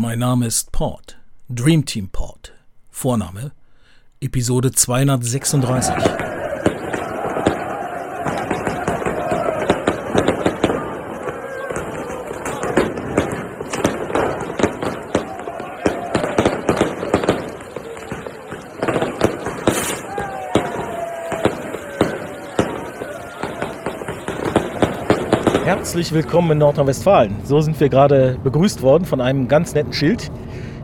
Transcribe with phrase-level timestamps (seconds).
[0.00, 2.52] Mein Name ist Port, Dream Team Port.
[2.88, 3.50] Vorname
[4.20, 6.27] Episode 236.
[25.88, 27.34] Herzlich willkommen in Nordrhein-Westfalen.
[27.44, 30.30] So sind wir gerade begrüßt worden von einem ganz netten Schild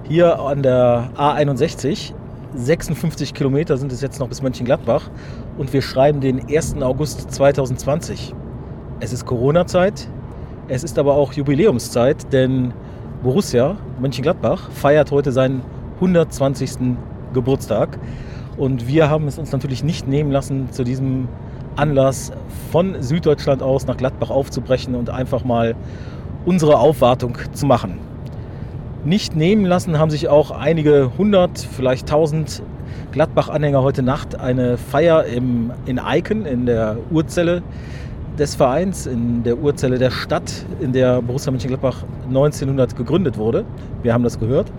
[0.09, 2.14] hier an der A61.
[2.54, 5.11] 56 Kilometer sind es jetzt noch bis Mönchengladbach
[5.58, 6.80] und wir schreiben den 1.
[6.80, 8.35] August 2020.
[9.00, 10.08] Es ist Corona-Zeit,
[10.68, 12.72] es ist aber auch Jubiläumszeit, denn
[13.22, 15.61] Borussia Mönchengladbach feiert heute seinen
[15.96, 16.96] 120.
[17.35, 17.99] Geburtstag
[18.57, 21.29] und wir haben es uns natürlich nicht nehmen lassen, zu diesem
[21.77, 22.33] Anlass,
[22.71, 25.75] von Süddeutschland aus nach Gladbach aufzubrechen und einfach mal
[26.45, 27.99] unsere Aufwartung zu machen.
[29.05, 32.62] Nicht nehmen lassen haben sich auch einige hundert, vielleicht tausend
[33.12, 37.62] Gladbach-Anhänger heute Nacht eine Feier im, in Eiken, in der Urzelle
[38.38, 43.64] des Vereins, in der Urzelle der Stadt, in der Borussia Mönchengladbach 1900 gegründet wurde.
[44.03, 44.72] Wir haben das gehört.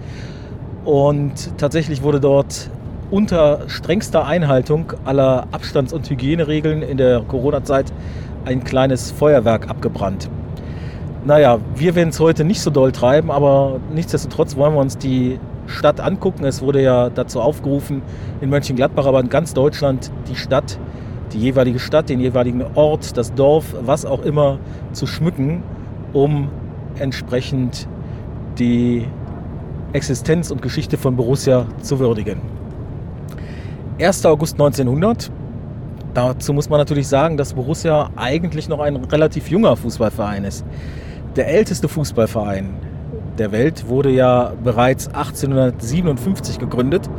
[0.84, 2.70] Und tatsächlich wurde dort
[3.12, 7.92] unter strengster Einhaltung aller Abstands- und Hygieneregeln in der Corona-Zeit
[8.46, 10.30] ein kleines Feuerwerk abgebrannt.
[11.26, 15.40] Naja, wir werden es heute nicht so doll treiben, aber nichtsdestotrotz wollen wir uns die
[15.66, 16.46] Stadt angucken.
[16.46, 18.04] Es wurde ja dazu aufgerufen,
[18.42, 20.78] in Mönchengladbach, aber in ganz Deutschland die Stadt,
[21.34, 24.60] die jeweilige Stadt, den jeweiligen Ort, das Dorf, was auch immer
[24.92, 25.64] zu schmücken,
[26.14, 26.50] um
[27.00, 27.88] entsprechend
[28.60, 29.08] die
[29.94, 32.55] Existenz und Geschichte von Borussia zu würdigen.
[33.98, 34.26] 1.
[34.26, 35.32] August 1900.
[36.14, 40.66] Dazu muss man natürlich sagen, dass Borussia eigentlich noch ein relativ junger Fußballverein ist.
[41.38, 42.74] Der älteste Fußballverein
[43.38, 47.10] der Welt wurde ja bereits 1857 gegründet,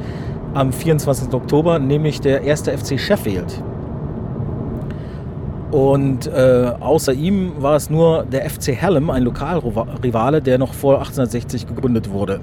[0.55, 1.33] am 24.
[1.33, 3.63] Oktober, nämlich der erste FC Sheffield.
[5.71, 10.99] Und äh, außer ihm war es nur der FC Hallam, ein Lokalrivale, der noch vor
[10.99, 12.41] 1860 gegründet wurde.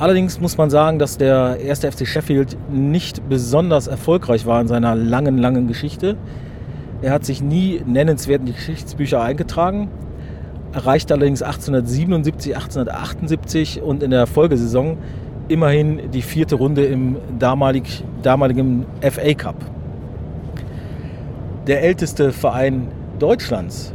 [0.00, 4.96] Allerdings muss man sagen, dass der erste FC Sheffield nicht besonders erfolgreich war in seiner
[4.96, 6.16] langen, langen Geschichte.
[7.02, 9.90] Er hat sich nie nennenswert in die Geschichtsbücher eingetragen,
[10.72, 14.96] erreichte allerdings 1877, 1878 und in der Folgesaison
[15.48, 19.56] immerhin die vierte Runde im damalig, damaligen FA Cup.
[21.66, 22.88] Der älteste Verein
[23.18, 23.92] Deutschlands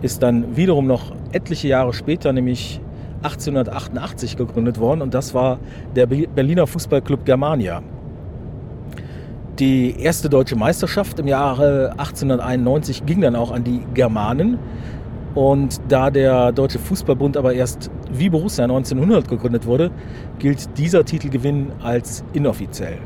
[0.00, 2.80] ist dann wiederum noch etliche Jahre später, nämlich
[3.22, 5.58] 1888 gegründet worden und das war
[5.94, 7.82] der Berliner Fußballclub Germania.
[9.58, 14.58] Die erste deutsche Meisterschaft im Jahre 1891 ging dann auch an die Germanen.
[15.34, 19.90] Und da der Deutsche Fußballbund aber erst wie Borussia 1900 gegründet wurde,
[20.38, 22.98] gilt dieser Titelgewinn als inoffiziell.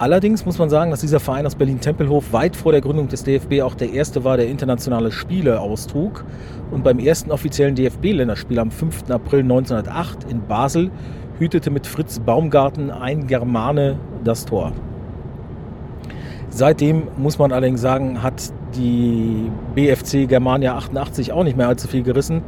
[0.00, 3.60] Allerdings muss man sagen, dass dieser Verein aus Berlin-Tempelhof weit vor der Gründung des DFB
[3.60, 6.24] auch der erste war, der internationale Spiele austrug.
[6.70, 9.10] Und beim ersten offiziellen DFB-Länderspiel am 5.
[9.10, 10.90] April 1908 in Basel
[11.38, 14.72] hütete mit Fritz Baumgarten ein Germane das Tor.
[16.48, 22.04] Seitdem muss man allerdings sagen, hat die BFC Germania 88 auch nicht mehr allzu viel
[22.04, 22.40] gerissen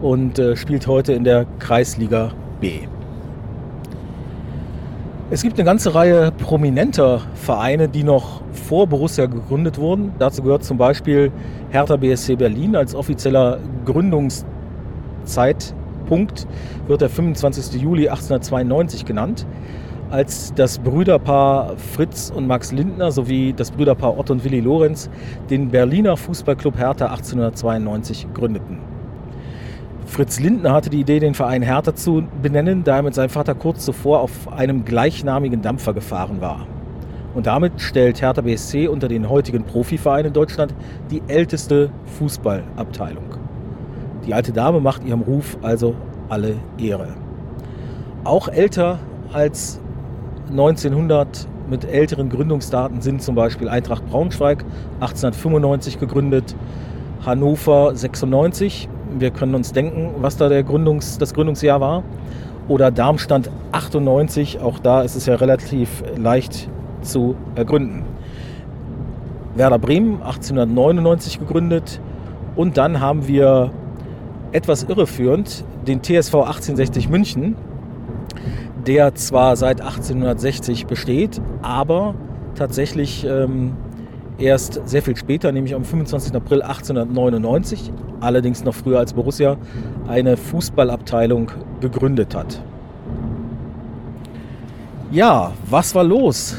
[0.00, 2.32] und äh, spielt heute in der Kreisliga
[2.62, 2.88] B.
[5.34, 10.12] Es gibt eine ganze Reihe prominenter Vereine, die noch vor Borussia gegründet wurden.
[10.20, 11.32] Dazu gehört zum Beispiel
[11.70, 16.46] Hertha BSC Berlin als offizieller Gründungszeitpunkt
[16.86, 17.82] wird der 25.
[17.82, 19.44] Juli 1892 genannt,
[20.08, 25.10] als das Brüderpaar Fritz und Max Lindner sowie das Brüderpaar Otto und Willi Lorenz
[25.50, 28.93] den Berliner Fußballclub Hertha 1892 gründeten.
[30.06, 33.54] Fritz Lindner hatte die Idee, den Verein Hertha zu benennen, da er mit seinem Vater
[33.54, 36.66] kurz zuvor auf einem gleichnamigen Dampfer gefahren war.
[37.34, 40.74] Und damit stellt Hertha BSC unter den heutigen Profivereinen in Deutschland
[41.10, 43.24] die älteste Fußballabteilung.
[44.26, 45.96] Die alte Dame macht ihrem Ruf also
[46.28, 47.08] alle Ehre.
[48.22, 48.98] Auch älter
[49.32, 49.80] als
[50.50, 54.64] 1900 mit älteren Gründungsdaten sind zum Beispiel Eintracht Braunschweig
[55.00, 56.54] 1895 gegründet,
[57.24, 58.88] Hannover 96
[59.18, 62.02] wir können uns denken, was da der Gründungs-, das Gründungsjahr war.
[62.66, 66.68] Oder Darmstadt 98, auch da ist es ja relativ leicht
[67.02, 68.04] zu ergründen.
[69.54, 72.00] Werder Bremen 1899 gegründet
[72.56, 73.70] und dann haben wir
[74.52, 77.56] etwas irreführend den TSV 1860 München,
[78.86, 82.14] der zwar seit 1860 besteht, aber
[82.54, 83.76] tatsächlich ähm,
[84.38, 86.34] erst sehr viel später, nämlich am 25.
[86.34, 89.56] April 1899, allerdings noch früher als Borussia,
[90.08, 91.50] eine Fußballabteilung
[91.80, 92.60] gegründet hat.
[95.10, 96.56] Ja, was war los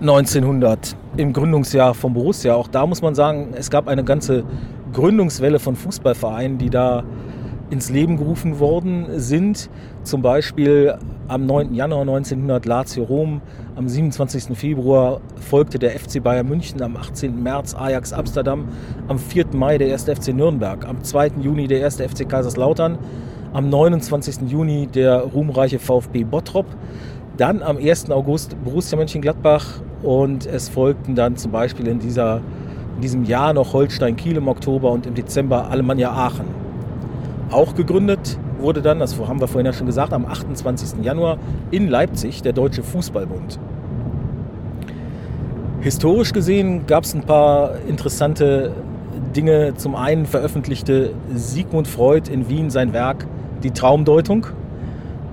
[0.00, 2.54] 1900 im Gründungsjahr von Borussia?
[2.54, 4.44] Auch da muss man sagen, es gab eine ganze
[4.92, 7.02] Gründungswelle von Fußballvereinen, die da
[7.70, 9.70] ins Leben gerufen worden sind.
[10.02, 10.96] Zum Beispiel
[11.28, 11.74] am 9.
[11.74, 13.40] Januar 1900 Lazio Rom,
[13.74, 14.56] am 27.
[14.56, 17.42] Februar folgte der FC Bayern München, am 18.
[17.42, 18.68] März Ajax Amsterdam,
[19.08, 19.46] am 4.
[19.52, 20.04] Mai der 1.
[20.04, 21.32] FC Nürnberg, am 2.
[21.42, 21.96] Juni der 1.
[21.96, 22.98] FC Kaiserslautern,
[23.52, 24.48] am 29.
[24.48, 26.66] Juni der ruhmreiche VfB Bottrop,
[27.36, 28.10] dann am 1.
[28.10, 32.40] August Borussia Mönchengladbach und es folgten dann zum Beispiel in, dieser,
[32.94, 36.65] in diesem Jahr noch Holstein Kiel im Oktober und im Dezember Alemannia Aachen.
[37.50, 41.04] Auch gegründet wurde dann, das haben wir vorhin ja schon gesagt, am 28.
[41.04, 41.38] Januar
[41.70, 43.58] in Leipzig der Deutsche Fußballbund.
[45.80, 48.72] Historisch gesehen gab es ein paar interessante
[49.36, 49.74] Dinge.
[49.76, 53.26] Zum einen veröffentlichte Sigmund Freud in Wien sein Werk
[53.62, 54.48] Die Traumdeutung.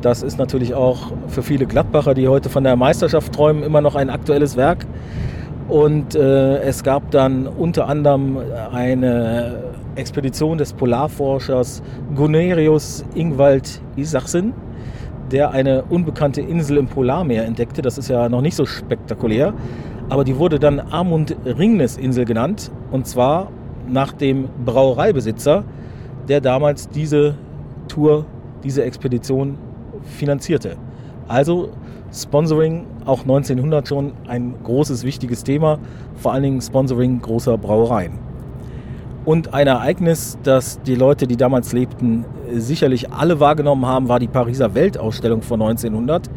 [0.01, 3.95] Das ist natürlich auch für viele Gladbacher, die heute von der Meisterschaft träumen, immer noch
[3.95, 4.85] ein aktuelles Werk.
[5.69, 8.37] Und äh, es gab dann unter anderem
[8.71, 11.81] eine Expedition des Polarforschers
[12.15, 14.53] Gunerius Ingwald Isachsen,
[15.31, 17.81] der eine unbekannte Insel im Polarmeer entdeckte.
[17.81, 19.53] Das ist ja noch nicht so spektakulär,
[20.09, 23.49] aber die wurde dann Amund-Ringnes-Insel genannt und zwar
[23.87, 25.63] nach dem Brauereibesitzer,
[26.27, 27.35] der damals diese
[27.87, 28.25] Tour,
[28.63, 29.57] diese Expedition
[30.03, 30.77] finanzierte.
[31.27, 31.69] Also
[32.13, 35.79] Sponsoring auch 1900 schon ein großes, wichtiges Thema,
[36.15, 38.32] vor allen Dingen Sponsoring großer Brauereien.
[39.25, 44.27] Und ein Ereignis, das die Leute, die damals lebten, sicherlich alle wahrgenommen haben, war die
[44.27, 46.29] Pariser Weltausstellung von 1900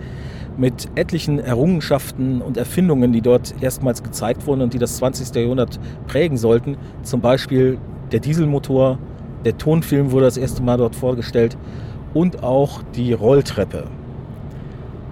[0.57, 5.35] mit etlichen Errungenschaften und Erfindungen, die dort erstmals gezeigt wurden und die das 20.
[5.35, 6.77] Jahrhundert prägen sollten.
[7.03, 7.79] Zum Beispiel
[8.13, 8.99] der Dieselmotor,
[9.45, 11.59] der Tonfilm wurde das erste Mal dort vorgestellt
[12.15, 13.85] und auch die Rolltreppe.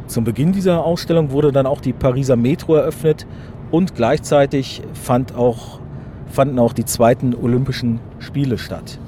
[0.06, 3.26] Zum Beginn dieser Ausstellung wurde dann auch die Pariser Metro eröffnet
[3.70, 5.80] und gleichzeitig fand auch
[6.34, 8.98] fanden auch die zweiten Olympischen Spiele statt.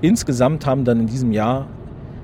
[0.00, 1.66] Insgesamt haben dann in diesem Jahr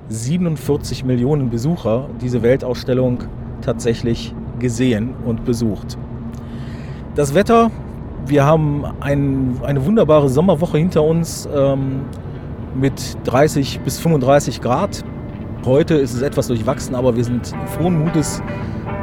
[0.09, 3.19] 47 Millionen Besucher diese Weltausstellung
[3.61, 5.99] tatsächlich gesehen und besucht.
[7.17, 7.71] Das Wetter,
[8.27, 12.03] wir haben ein, eine wunderbare Sommerwoche hinter uns ähm,
[12.75, 15.05] mit 30 bis 35 Grad.
[15.65, 18.43] Heute ist es etwas durchwachsen, aber wir sind frohen Mutes,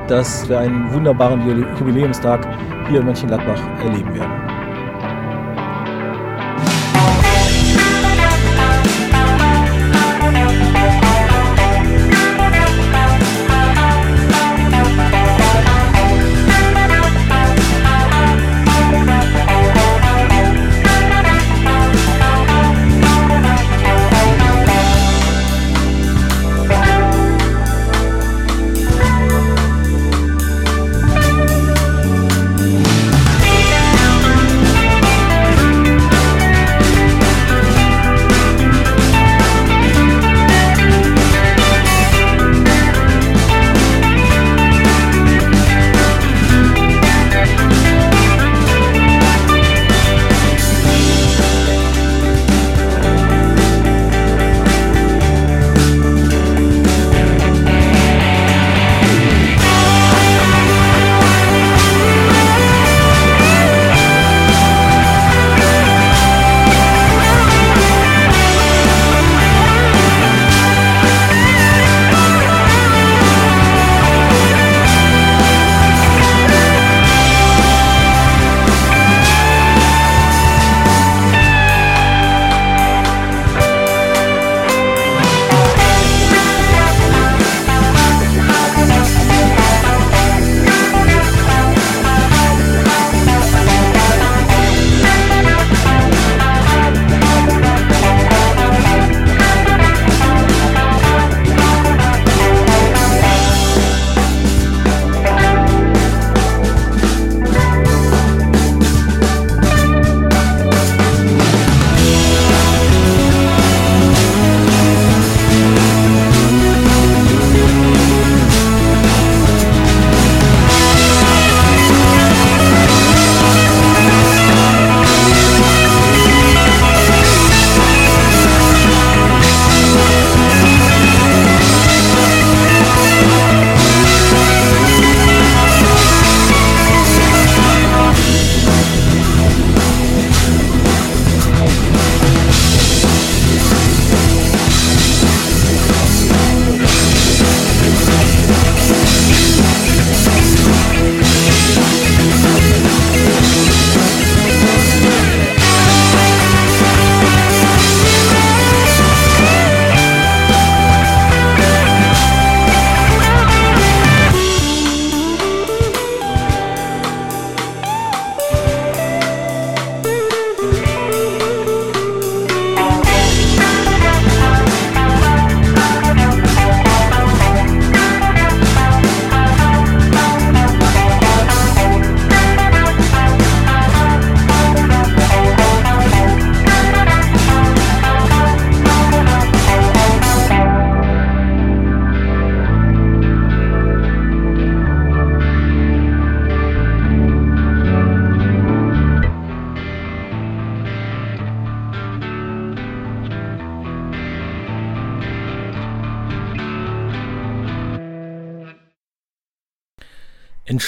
[0.08, 1.42] dass wir einen wunderbaren
[1.80, 2.48] Jubiläumstag
[2.90, 4.47] hier in Mönchengladbach erleben werden.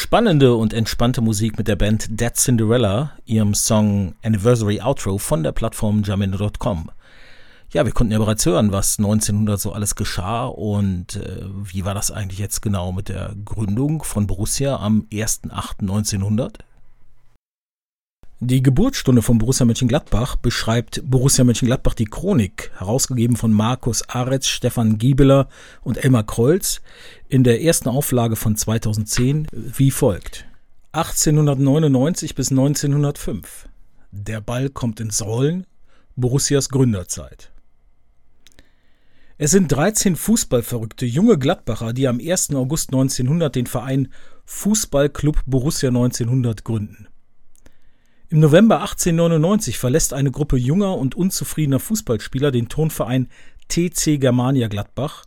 [0.09, 5.51] Entspannende und entspannte Musik mit der Band Dead Cinderella, ihrem Song Anniversary Outro von der
[5.51, 6.89] Plattform jamendo.com.
[7.71, 11.93] Ja, wir konnten ja bereits hören, was 1900 so alles geschah und äh, wie war
[11.93, 16.53] das eigentlich jetzt genau mit der Gründung von Borussia am 1.8.1900?
[18.41, 24.97] Die Geburtsstunde von Borussia Mönchengladbach beschreibt Borussia Mönchengladbach die Chronik, herausgegeben von Markus Aretz, Stefan
[24.97, 25.49] Giebeler
[25.81, 26.79] und Elmar Kreuz,
[27.29, 30.45] in der ersten Auflage von 2010 wie folgt.
[30.93, 33.69] 1899 bis 1905.
[34.11, 35.67] Der Ball kommt ins Rollen,
[36.15, 37.51] Borussias Gründerzeit.
[39.37, 42.55] Es sind 13 Fußballverrückte junge Gladbacher, die am 1.
[42.55, 44.09] August 1900 den Verein
[44.45, 47.07] Fußballclub Borussia 1900 gründen.
[48.29, 53.29] Im November 1899 verlässt eine Gruppe junger und unzufriedener Fußballspieler den Turnverein
[53.69, 55.25] TC Germania Gladbach,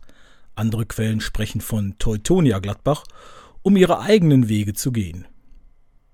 [0.55, 3.03] andere Quellen sprechen von Teutonia Gladbach,
[3.61, 5.25] um ihre eigenen Wege zu gehen.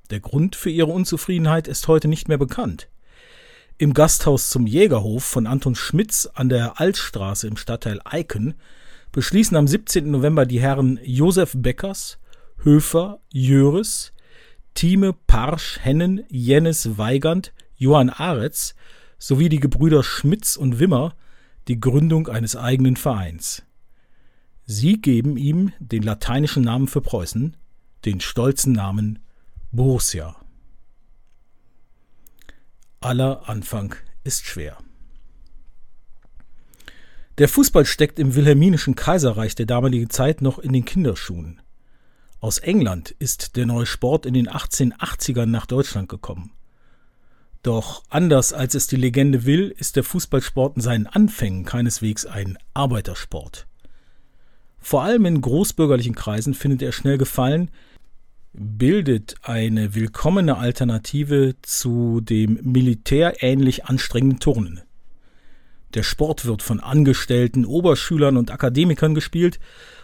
[0.10, 2.90] Der Grund für ihre Unzufriedenheit ist heute nicht mehr bekannt.
[3.78, 8.56] Im Gasthaus zum Jägerhof von Anton Schmitz an der Altstraße im Stadtteil Eiken
[9.12, 10.10] beschließen am 17.
[10.12, 12.20] November die Herren Josef Beckers,
[12.58, 14.14] Höfer, Jöres,
[14.74, 18.76] Thieme Parsch Hennen, Jennis Weigand, Johann Aretz
[19.18, 21.16] sowie die Gebrüder Schmitz und Wimmer
[21.68, 23.64] die Gründung eines eigenen Vereins.
[24.72, 27.58] Sie geben ihm den lateinischen Namen für Preußen,
[28.06, 29.18] den stolzen Namen
[29.72, 30.36] Borussia.
[33.00, 34.78] Aller Anfang ist schwer.
[37.40, 41.64] Der Fußball steckt im wilhelminischen Kaiserreich der damaligen Zeit noch in den Kinderschuhen.
[42.40, 46.52] Aus England ist der neue Sport in den 1880ern nach Deutschland gekommen.
[47.64, 52.60] Doch anders als es die Legende will, ist der Fußballsport in seinen Anfängen keineswegs ein
[52.76, 53.66] Arbeitersport.
[54.80, 57.70] Vor allem in großbürgerlichen Kreisen findet er schnell Gefallen,
[58.54, 64.82] bildet eine willkommene Alternative zu dem militärähnlich anstrengenden Turnen.
[65.94, 69.60] Der Sport wird von Angestellten, Oberschülern und Akademikern gespielt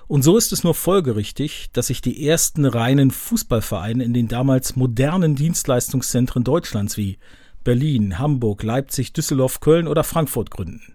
[0.07, 4.75] und so ist es nur folgerichtig, dass sich die ersten reinen Fußballvereine in den damals
[4.75, 7.17] modernen Dienstleistungszentren Deutschlands wie
[7.63, 10.94] Berlin, Hamburg, Leipzig, Düsseldorf, Köln oder Frankfurt gründen.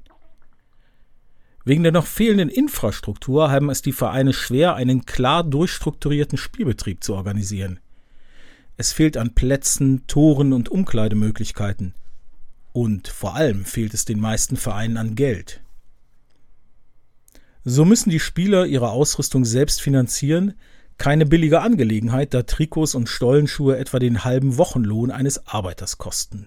[1.64, 7.14] Wegen der noch fehlenden Infrastruktur haben es die Vereine schwer, einen klar durchstrukturierten Spielbetrieb zu
[7.14, 7.80] organisieren.
[8.76, 11.94] Es fehlt an Plätzen, Toren und Umkleidemöglichkeiten.
[12.72, 15.60] Und vor allem fehlt es den meisten Vereinen an Geld.
[17.62, 20.54] So müssen die Spieler ihre Ausrüstung selbst finanzieren,
[20.96, 26.46] keine billige Angelegenheit, da Trikots und Stollenschuhe etwa den halben Wochenlohn eines Arbeiters kosten.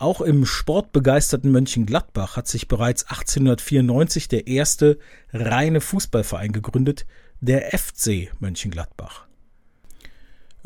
[0.00, 4.98] Auch im sportbegeisterten Mönchengladbach hat sich bereits 1894 der erste
[5.30, 7.04] reine Fußballverein gegründet,
[7.42, 9.26] der FC Mönchengladbach.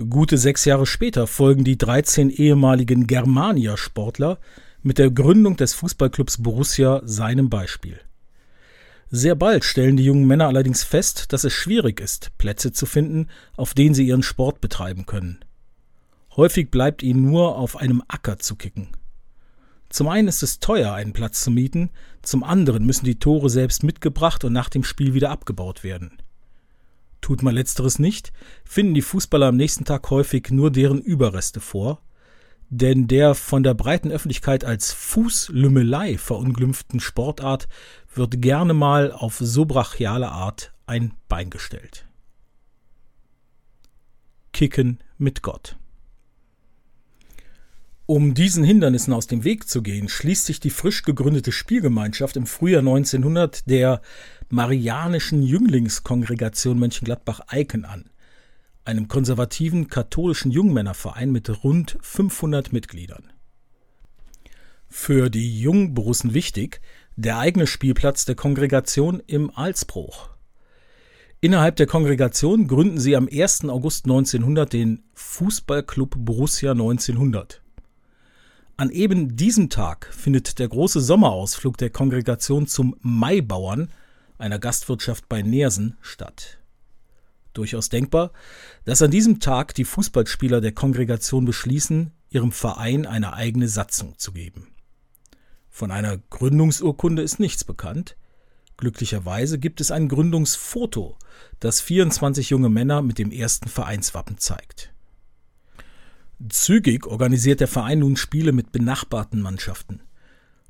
[0.09, 4.38] Gute sechs Jahre später folgen die 13 ehemaligen Germania-Sportler
[4.85, 7.99] mit der Gründung des Fußballclubs Borussia seinem Beispiel.
[9.11, 13.26] Sehr bald stellen die jungen Männer allerdings fest, dass es schwierig ist, Plätze zu finden,
[13.57, 15.45] auf denen sie ihren Sport betreiben können.
[16.37, 18.91] Häufig bleibt ihnen nur auf einem Acker zu kicken.
[19.95, 21.89] Zum einen ist es teuer, einen Platz zu mieten,
[22.21, 26.21] zum anderen müssen die Tore selbst mitgebracht und nach dem Spiel wieder abgebaut werden.
[27.21, 28.33] Tut man letzteres nicht,
[28.65, 32.03] finden die Fußballer am nächsten Tag häufig nur deren Überreste vor,
[32.71, 37.69] denn der von der breiten Öffentlichkeit als Fußlümmelei verunglimpften Sportart
[38.17, 42.05] wird gerne mal auf so brachiale Art ein Bein gestellt.
[44.53, 45.77] Kicken mit Gott.
[48.06, 52.46] Um diesen Hindernissen aus dem Weg zu gehen, schließt sich die frisch gegründete Spielgemeinschaft im
[52.46, 54.02] Frühjahr 1900 der
[54.50, 58.11] Marianischen Jünglingskongregation Mönchengladbach-Eiken an,
[58.84, 63.32] einem konservativen katholischen Jungmännerverein mit rund 500 Mitgliedern.
[64.90, 66.82] Für die Jungborussen wichtig,
[67.16, 70.28] der eigene Spielplatz der Kongregation im Alsbruch.
[71.40, 73.64] Innerhalb der Kongregation gründen sie am 1.
[73.64, 77.63] August 1900 den Fußballclub Borussia 1900.
[78.76, 83.88] An eben diesem Tag findet der große Sommerausflug der Kongregation zum Maibauern,
[84.37, 86.59] einer Gastwirtschaft bei Neersen, statt.
[87.52, 88.33] Durchaus denkbar,
[88.85, 94.33] dass an diesem Tag die Fußballspieler der Kongregation beschließen, ihrem Verein eine eigene Satzung zu
[94.33, 94.66] geben.
[95.71, 98.16] Von einer Gründungsurkunde ist nichts bekannt.
[98.76, 101.16] Glücklicherweise gibt es ein Gründungsfoto,
[101.61, 104.94] das 24 junge Männer mit dem ersten Vereinswappen zeigt.
[106.49, 110.00] Zügig organisiert der Verein nun Spiele mit benachbarten Mannschaften.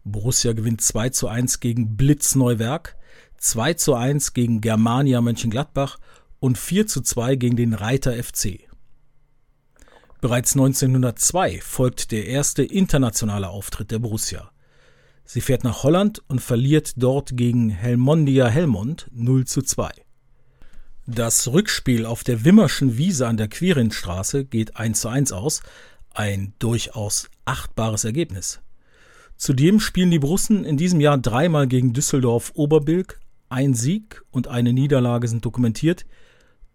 [0.05, 2.97] Borussia gewinnt 2 zu 1 gegen Blitz Neuwerk,
[3.39, 5.99] 2 zu 1 gegen Germania Mönchengladbach
[6.41, 8.69] und 4 zu 2 gegen den Reiter FC.
[10.21, 14.51] Bereits 1902 folgt der erste internationale Auftritt der Borussia.
[15.25, 20.04] Sie fährt nach Holland und verliert dort gegen Helmondia Helmond 0 zu 2.
[21.07, 25.63] Das Rückspiel auf der Wimmerschen Wiese an der Quirinstraße geht 1 zu 1 aus,
[26.15, 28.61] ein durchaus achtbares Ergebnis.
[29.37, 33.21] Zudem spielen die Brussen in diesem Jahr dreimal gegen Düsseldorf Oberbilk,
[33.51, 36.07] ein Sieg und eine Niederlage sind dokumentiert.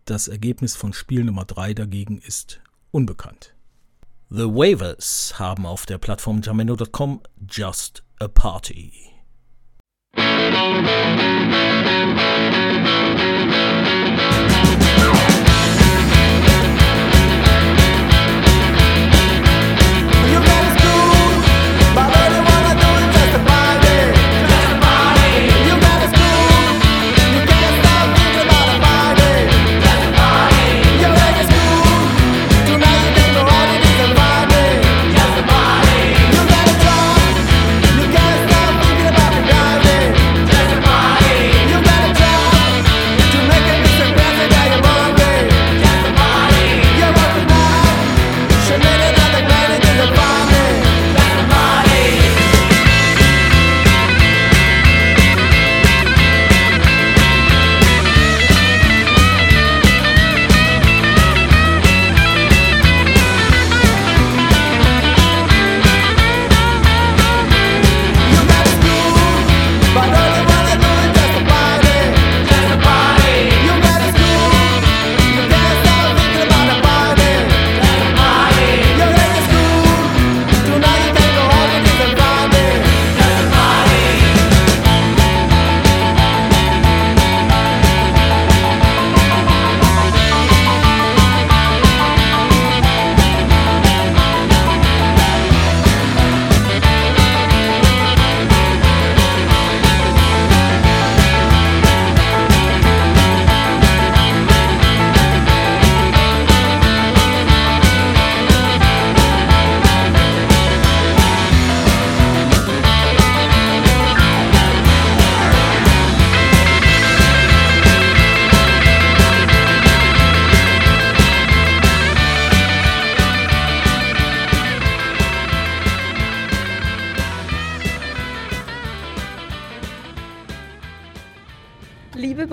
[0.06, 3.56] Das Ergebnis von Spiel Nummer 3 dagegen ist unbekannt.
[4.30, 8.94] The Waivers haben auf der Plattform jamendo.com Just a Party.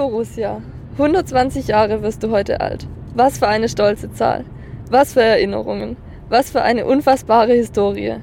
[0.08, 2.86] Borussia, 120 Jahre wirst du heute alt.
[3.16, 4.44] Was für eine stolze Zahl.
[4.88, 5.96] Was für Erinnerungen.
[6.28, 8.14] Was für eine unfassbare Historie.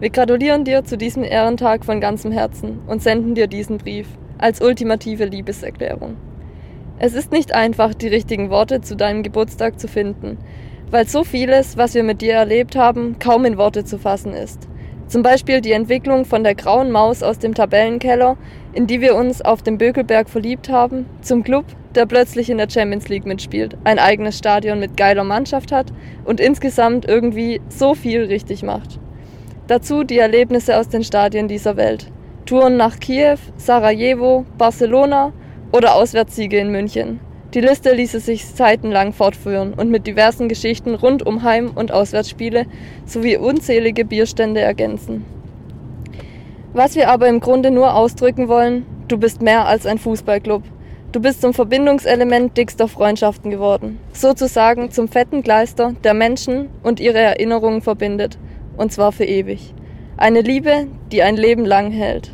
[0.00, 4.60] Wir gratulieren dir zu diesem Ehrentag von ganzem Herzen und senden dir diesen Brief als
[4.60, 6.16] ultimative Liebeserklärung.
[6.98, 10.36] Es ist nicht einfach, die richtigen Worte zu deinem Geburtstag zu finden,
[10.90, 14.68] weil so vieles, was wir mit dir erlebt haben, kaum in Worte zu fassen ist.
[15.10, 18.36] Zum Beispiel die Entwicklung von der grauen Maus aus dem Tabellenkeller,
[18.72, 22.70] in die wir uns auf dem Bökelberg verliebt haben, zum Club, der plötzlich in der
[22.70, 25.92] Champions League mitspielt, ein eigenes Stadion mit geiler Mannschaft hat
[26.24, 28.98] und insgesamt irgendwie so viel richtig macht.
[29.66, 32.10] Dazu die Erlebnisse aus den Stadien dieser Welt.
[32.46, 35.32] Touren nach Kiew, Sarajevo, Barcelona
[35.72, 37.20] oder Auswärtssiege in München.
[37.54, 42.66] Die Liste ließe sich seitenlang fortführen und mit diversen Geschichten rund um Heim- und Auswärtsspiele
[43.06, 45.24] sowie unzählige Bierstände ergänzen.
[46.72, 50.62] Was wir aber im Grunde nur ausdrücken wollen, du bist mehr als ein Fußballclub.
[51.10, 53.98] Du bist zum Verbindungselement dickster Freundschaften geworden.
[54.12, 58.38] Sozusagen zum fetten Kleister, der Menschen und ihre Erinnerungen verbindet.
[58.76, 59.74] Und zwar für ewig.
[60.16, 62.30] Eine Liebe, die ein Leben lang hält.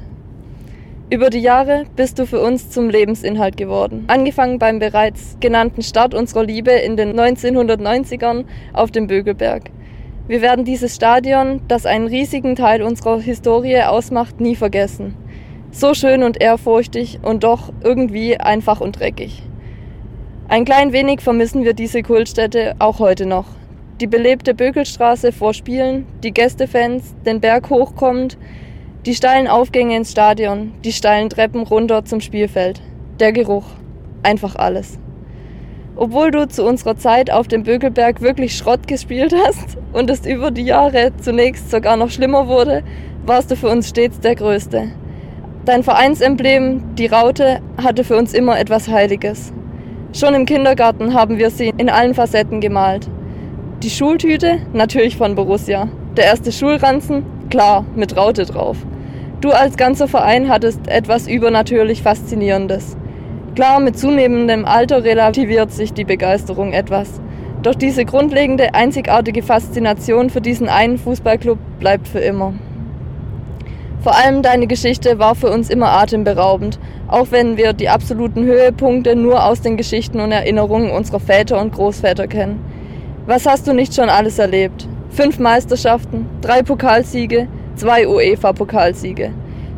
[1.09, 4.05] Über die Jahre bist du für uns zum Lebensinhalt geworden.
[4.09, 8.45] Angefangen beim bereits genannten Start unserer Liebe in den 1990ern
[8.75, 9.71] auf dem Bögelberg.
[10.29, 15.15] Wir werden dieses Stadion, das einen riesigen Teil unserer Historie ausmacht, nie vergessen.
[15.71, 19.43] So schön und ehrfurchtig und doch irgendwie einfach und dreckig.
[20.49, 23.47] Ein klein wenig vermissen wir diese Kultstätte auch heute noch.
[24.01, 28.37] Die belebte Bökelstraße vor Spielen, die Gästefans, den Berg hochkommend,
[29.07, 32.83] die steilen Aufgänge ins Stadion, die steilen Treppen runter zum Spielfeld.
[33.21, 33.67] Der Geruch.
[34.25, 34.99] Einfach alles.
[35.99, 40.51] Obwohl du zu unserer Zeit auf dem Bökelberg wirklich Schrott gespielt hast und es über
[40.51, 42.83] die Jahre zunächst sogar noch schlimmer wurde,
[43.25, 44.93] warst du für uns stets der Größte.
[45.65, 49.55] Dein Vereinsemblem, die Raute, hatte für uns immer etwas Heiliges.
[50.13, 53.09] Schon im Kindergarten haben wir sie in allen Facetten gemalt.
[53.83, 55.89] Die Schultüte, natürlich von Borussia.
[56.17, 58.77] Der erste Schulranzen, klar, mit Raute drauf.
[59.41, 62.97] Du als ganzer Verein hattest etwas übernatürlich Faszinierendes.
[63.57, 67.23] Klar, mit zunehmendem Alter relativiert sich die Begeisterung etwas.
[67.63, 72.53] Doch diese grundlegende, einzigartige Faszination für diesen einen Fußballclub bleibt für immer.
[74.03, 79.17] Vor allem deine Geschichte war für uns immer atemberaubend, auch wenn wir die absoluten Höhepunkte
[79.17, 82.63] nur aus den Geschichten und Erinnerungen unserer Väter und Großväter kennen.
[83.25, 84.87] Was hast du nicht schon alles erlebt?
[85.09, 89.31] Fünf Meisterschaften, drei Pokalsiege, zwei UEFA-Pokalsiege.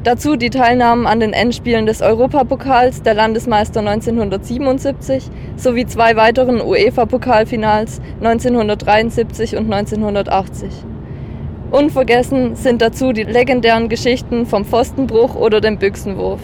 [0.04, 5.24] Dazu die Teilnahmen an den Endspielen des Europapokals der Landesmeister 1977
[5.56, 10.70] sowie zwei weiteren UEFA-Pokalfinals 1973 und 1980.
[11.72, 16.40] Unvergessen sind dazu die legendären Geschichten vom Pfostenbruch oder dem Büchsenwurf.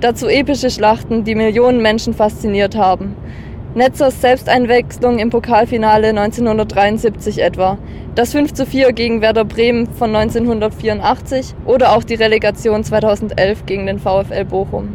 [0.00, 3.16] Dazu epische Schlachten, die Millionen Menschen fasziniert haben.
[3.74, 7.78] Netzers Selbsteinwechslung im Pokalfinale 1973 etwa,
[8.14, 13.86] das 5 zu 4 gegen Werder Bremen von 1984 oder auch die Relegation 2011 gegen
[13.86, 14.94] den VfL Bochum.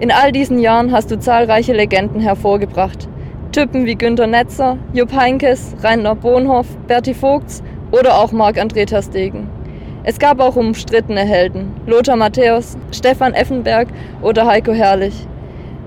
[0.00, 3.08] In all diesen Jahren hast du zahlreiche Legenden hervorgebracht.
[3.52, 9.48] Typen wie Günter Netzer, Jupp Heinkes, Rainer Bohnhoff, Berti Vogts oder auch Marc-André Terstegen.
[10.02, 13.86] Es gab auch umstrittene Helden, Lothar Matthäus, Stefan Effenberg
[14.20, 15.28] oder Heiko Herrlich.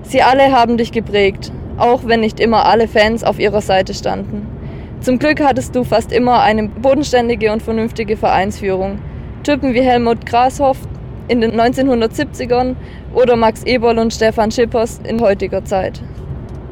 [0.04, 4.46] Sie alle haben dich geprägt, auch wenn nicht immer alle Fans auf ihrer Seite standen.
[5.00, 8.98] Zum Glück hattest du fast immer eine bodenständige und vernünftige Vereinsführung.
[9.44, 10.78] Typen wie Helmut Grashoff
[11.28, 12.74] in den 1970ern
[13.14, 16.02] oder Max Eberl und Stefan Schippers in heutiger Zeit.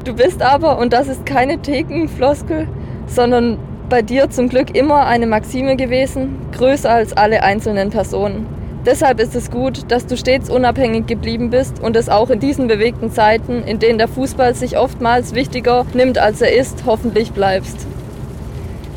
[0.03, 2.67] Du bist aber, und das ist keine Thekenfloskel,
[3.07, 3.57] sondern
[3.89, 8.56] bei dir zum Glück immer eine Maxime gewesen, größer als alle einzelnen Personen.
[8.87, 12.67] Deshalb ist es gut, dass du stets unabhängig geblieben bist und es auch in diesen
[12.67, 17.85] bewegten Zeiten, in denen der Fußball sich oftmals wichtiger nimmt, als er ist, hoffentlich bleibst.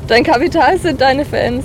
[0.07, 1.65] Dein Kapital sind deine Fans.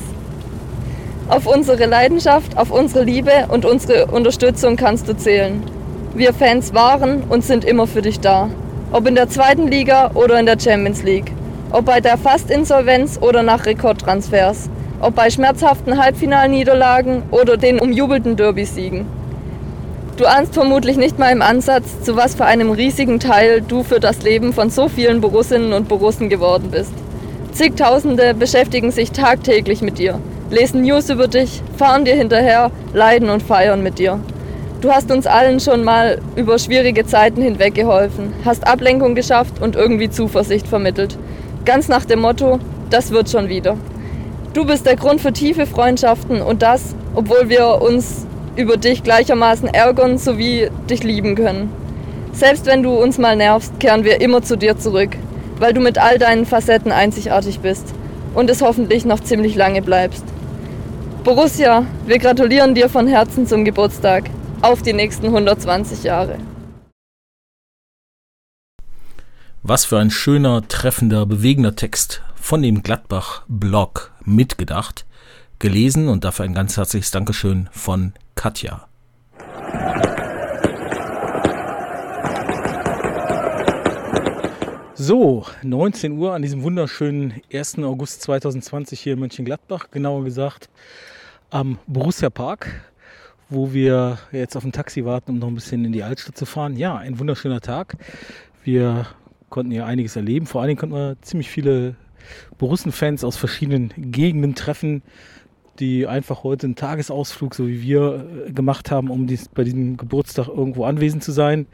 [1.30, 5.62] Auf unsere Leidenschaft, auf unsere Liebe und unsere Unterstützung kannst du zählen.
[6.16, 8.50] Wir Fans waren und sind immer für dich da.
[8.92, 11.32] Ob in der zweiten Liga oder in der Champions League.
[11.70, 14.68] Ob bei der Fastinsolvenz oder nach Rekordtransfers.
[15.02, 19.06] Ob bei schmerzhaften Halbfinalniederlagen oder den umjubelten Derby-Siegen.
[20.18, 24.00] Du ahnst vermutlich nicht mal im Ansatz, zu was für einem riesigen Teil du für
[24.00, 26.94] das Leben von so vielen Borussinnen und Borussen geworden bist.
[27.52, 33.44] Zigtausende beschäftigen sich tagtäglich mit dir, lesen News über dich, fahren dir hinterher, leiden und
[33.44, 34.20] feiern mit dir.
[34.80, 39.76] Du hast uns allen schon mal über schwierige Zeiten hinweg geholfen, hast Ablenkung geschafft und
[39.76, 41.18] irgendwie Zuversicht vermittelt.
[41.66, 43.76] Ganz nach dem Motto, das wird schon wieder.
[44.56, 49.68] Du bist der Grund für tiefe Freundschaften und das, obwohl wir uns über dich gleichermaßen
[49.68, 51.70] ärgern sowie dich lieben können.
[52.32, 55.18] Selbst wenn du uns mal nervst, kehren wir immer zu dir zurück,
[55.60, 57.94] weil du mit all deinen Facetten einzigartig bist
[58.34, 60.24] und es hoffentlich noch ziemlich lange bleibst.
[61.26, 64.30] Borussia, wir gratulieren dir von Herzen zum Geburtstag.
[64.62, 66.38] Auf die nächsten 120 Jahre.
[69.64, 75.08] Was für ein schöner, treffender, bewegender Text von dem Gladbach-Blog mitgedacht,
[75.58, 78.88] gelesen und dafür ein ganz herzliches Dankeschön von Katja.
[84.94, 87.80] So, 19 Uhr an diesem wunderschönen 1.
[87.80, 90.70] August 2020 hier in Mönchengladbach, genauer gesagt
[91.50, 92.92] am Borussia Park,
[93.50, 96.46] wo wir jetzt auf ein Taxi warten, um noch ein bisschen in die Altstadt zu
[96.46, 96.78] fahren.
[96.78, 97.98] Ja, ein wunderschöner Tag.
[98.64, 99.08] Wir
[99.50, 100.46] konnten hier einiges erleben.
[100.46, 101.96] Vor allen Dingen konnten wir ziemlich viele
[102.58, 105.02] Borussen-Fans aus verschiedenen Gegenden treffen,
[105.80, 109.98] die einfach heute einen Tagesausflug, so wie wir, äh, gemacht haben, um dies, bei diesem
[109.98, 111.68] Geburtstag irgendwo anwesend zu sein.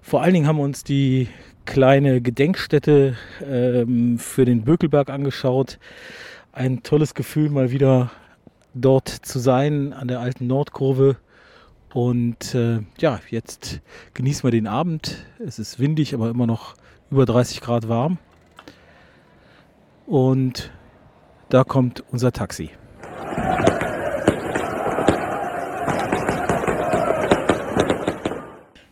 [0.00, 1.28] Vor allen Dingen haben wir uns die
[1.64, 5.78] kleine Gedenkstätte ähm, für den Bökelberg angeschaut.
[6.52, 8.10] Ein tolles Gefühl, mal wieder
[8.74, 11.16] dort zu sein, an der alten Nordkurve.
[11.92, 13.80] Und äh, ja, jetzt
[14.14, 15.26] genießen wir den Abend.
[15.44, 16.74] Es ist windig, aber immer noch
[17.10, 18.18] über 30 Grad warm.
[20.12, 20.70] Und
[21.48, 22.68] da kommt unser Taxi.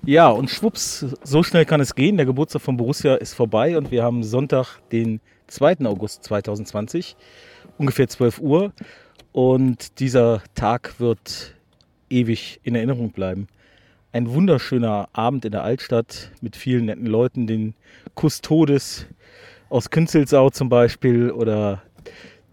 [0.07, 2.17] Ja, und schwupps, so schnell kann es gehen.
[2.17, 5.85] Der Geburtstag von Borussia ist vorbei und wir haben Sonntag, den 2.
[5.85, 7.17] August 2020,
[7.77, 8.73] ungefähr 12 Uhr.
[9.33, 11.55] Und dieser Tag wird
[12.09, 13.47] ewig in Erinnerung bleiben
[14.13, 17.75] ein wunderschöner Abend in der Altstadt mit vielen netten Leuten, den
[18.15, 19.07] Kustodes
[19.71, 21.83] aus Künzelsau zum Beispiel oder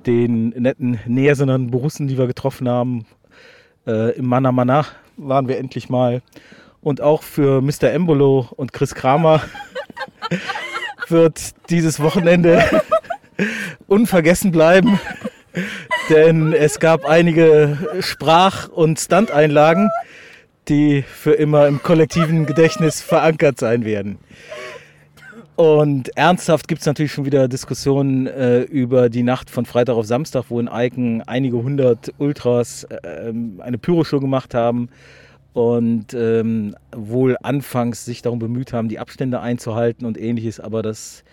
[0.05, 3.05] den netten Nähersonnern Borussen, die wir getroffen haben.
[3.85, 4.85] Äh, Im Mana Mana
[5.17, 6.21] waren wir endlich mal.
[6.79, 7.91] Und auch für Mr.
[7.91, 9.41] Embolo und Chris Kramer
[11.09, 12.63] wird dieses Wochenende
[13.87, 14.99] unvergessen bleiben.
[16.09, 19.89] Denn es gab einige Sprach- und Stunteinlagen,
[20.69, 24.19] die für immer im kollektiven Gedächtnis verankert sein werden.
[25.57, 30.05] Und ernsthaft gibt es natürlich schon wieder Diskussionen äh, über die Nacht von Freitag auf
[30.05, 34.89] Samstag, wo in Eiken einige hundert Ultras äh, eine Pyroshow gemacht haben
[35.53, 41.23] und ähm, wohl anfangs sich darum bemüht haben, die Abstände einzuhalten und ähnliches, aber das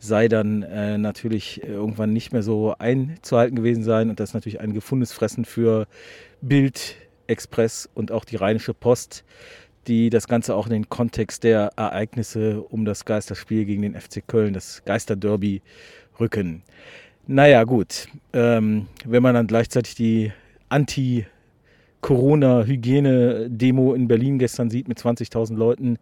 [0.00, 4.10] sei dann äh, natürlich irgendwann nicht mehr so einzuhalten gewesen sein.
[4.10, 5.86] Und das ist natürlich ein gefundenes Fressen für
[6.40, 6.96] Bild,
[7.28, 9.22] Express und auch die Rheinische Post,
[9.88, 14.22] die das Ganze auch in den Kontext der Ereignisse um das Geisterspiel gegen den FC
[14.26, 15.62] Köln, das Geisterderby,
[16.20, 16.62] rücken.
[17.26, 18.08] Naja, gut.
[18.32, 20.32] Ähm, wenn man dann gleichzeitig die
[20.68, 21.26] Anti-
[22.00, 25.98] Corona-Hygiene-Demo in Berlin gestern sieht mit 20.000 Leuten,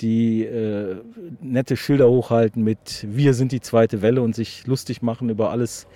[0.00, 0.96] die äh,
[1.40, 5.86] nette Schilder hochhalten mit Wir sind die zweite Welle und sich lustig machen über alles,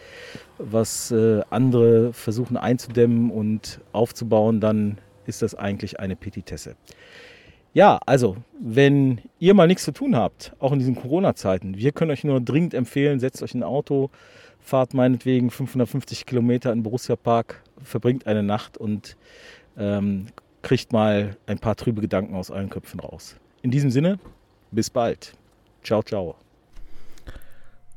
[0.58, 6.74] was äh, andere versuchen einzudämmen und aufzubauen, dann ist das eigentlich eine Petitesse.
[7.74, 12.10] Ja, also, wenn ihr mal nichts zu tun habt, auch in diesen Corona-Zeiten, wir können
[12.10, 14.10] euch nur dringend empfehlen, setzt euch in ein Auto,
[14.60, 19.16] fahrt meinetwegen 550 Kilometer in Borussia Park, verbringt eine Nacht und
[19.78, 20.26] ähm,
[20.60, 23.36] kriegt mal ein paar trübe Gedanken aus allen Köpfen raus.
[23.62, 24.18] In diesem Sinne,
[24.70, 25.34] bis bald.
[25.82, 26.36] Ciao, ciao.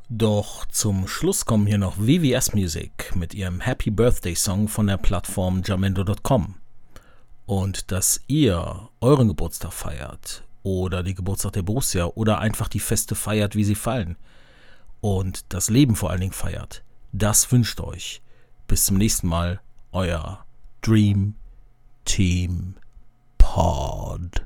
[0.10, 4.98] Doch zum Schluss kommen hier noch WWS Music mit ihrem Happy Birthday Song von der
[4.98, 6.56] Plattform jamendo.com
[7.46, 13.16] und dass ihr euren Geburtstag feiert oder die Geburtstag der Borussia oder einfach die Feste
[13.16, 14.18] feiert, wie sie fallen
[15.02, 18.22] und das Leben vor allen Dingen feiert, das wünscht euch.
[18.68, 20.44] Bis zum nächsten Mal, euer
[20.82, 21.36] Dream
[22.06, 22.76] Team
[23.38, 24.46] Pod.